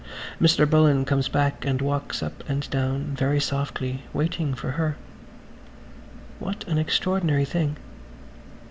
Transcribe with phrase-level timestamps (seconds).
[0.41, 0.67] Mr.
[0.67, 4.97] Bullen comes back and walks up and down, very softly, waiting for her.
[6.39, 7.77] What an extraordinary thing.